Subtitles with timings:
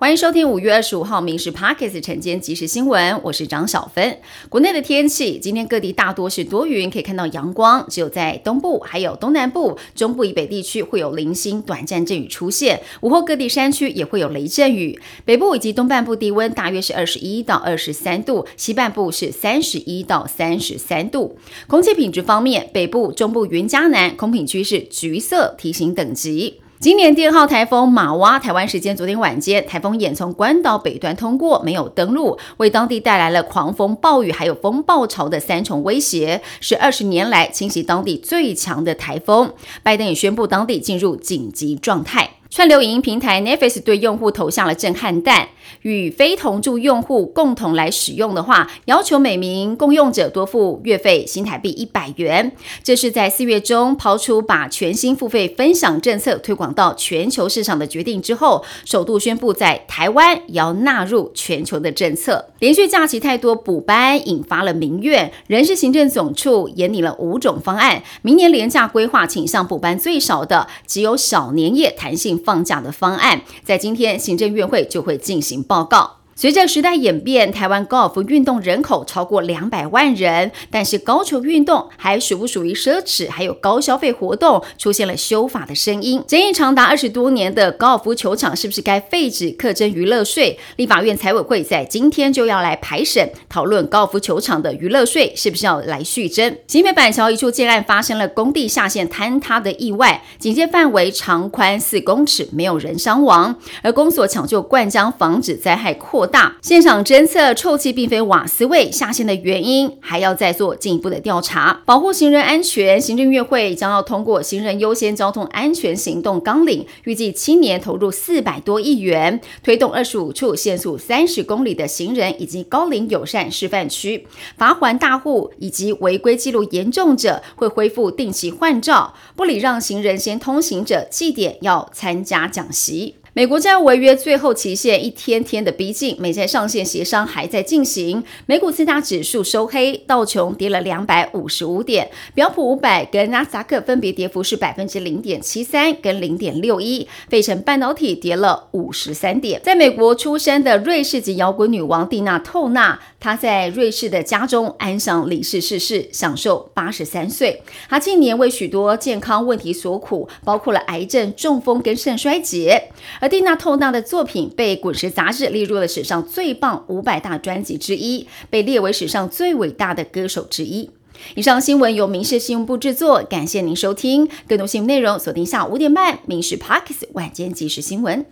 [0.00, 4.18] 欢迎收听五月二十五号《民事 Pockets》晨间即时新闻，我是张小芬。
[4.48, 12.80] 国内的天气，今天各地大多是多云，可以看到阳光，只有在东部、还有东南部、中部以北地区会有零星短暂阵雨出现。
[13.02, 14.98] 午后各地山区也会有雷阵雨。
[15.26, 21.36] 北部以及东半部低温大约是二十一到二十三度，西半部是三十一到三十三度。
[21.66, 26.62] 空气品质方面，北部、中部、云嘉南空品区是橘色提醒等级。
[26.80, 39.52] 今年第二号台风马哇，台湾时间昨天晚间，台风眼从关岛北端通过，没有登陆，为当地带来了狂风暴雨还有风暴潮的三重威胁，是二十年来侵袭当地最强的台风。
[39.82, 42.39] 拜登也宣布当地进入紧急状态。
[42.50, 45.50] 串流影音平台 Netflix 对用户投下了震撼弹，
[45.82, 52.50] 与非同住用户共同来使用的话，要求每名共用者多付月费新台币一百元。
[52.82, 62.46] 这是在四月中抛出把全新付费分享政策推广到全球市场的决定之后，首度宣布在台湾也要纳入全球的政策。
[62.58, 72.39] 连续假期太多补班，引发了民怨，人事行政总处研拟了五种方案，明年廉价规划倾向补班最少的只有小年夜弹性。
[72.44, 76.19] 放假的方案，在今天行政院会就会进行报告。
[76.40, 83.30] 随着时代演变，台湾高尔夫运动人口超过两百万人，但是高球运动还属不属于奢侈？
[83.30, 86.24] 还有高消费活动，出现了修法的声音。
[86.26, 90.58] 争议长达二十多年的高尔夫球场，是不是该废止课征娱乐税？
[90.76, 96.56] 立法院财委会在今天就要来排审讨论高尔夫球场的娱乐税是不是要来续征。
[96.66, 106.29] 新北板桥一处建案发生了工地下线坍塌的意外，警戒范围长宽四公尺，没有人伤亡，而公所抢救灌浆，防止灾害扩。
[106.30, 111.82] 大现场侦测臭气并非瓦斯味，下线的原因还要再做进一步的调查。
[111.84, 133.16] 保护行人安全，行政院会将要通过行人优先交通安全行动纲领，预计七年投入四百多亿元，推动二十五处限速三十公里的行人以及高龄友善示范区，罚还大户以及违规记录严重者会恢复定期换照，不礼让行人先通行者祭点要参加讲习。
[133.32, 138.24] 美国债务违约最后期限一天天的逼近，美债上限协商还在进行。
[138.46, 149.60] 美股四大指数收黑，道琼跌了两百五十五点，标普五百跟纳斯达克分别跌幅是百分之零点七三跟零点六一，费城半导体跌了五十三点。
[149.62, 157.62] 在美国出生的瑞士籍摇滚女王蒂娜·透纳，她在瑞士的家中安详离世逝世，享受八十三岁。
[157.88, 162.90] 她近年为许多健康问题所苦，包括了癌症、中风跟肾衰竭。
[163.20, 170.90] 而蒂娜·透纳的作品被《滚石》杂志列入了史上最棒五百大专辑之一，被列为史上最伟大的歌手之一。
[171.34, 174.26] 以上新闻由民事信用部制作，感谢您收听。
[174.48, 178.24] 更多新闻内容锁定下午五点半《民事 Parkes 晚间即时新闻》。